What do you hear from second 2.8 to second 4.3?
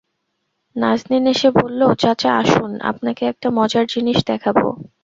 আপনাকে একটা মজার জিনিস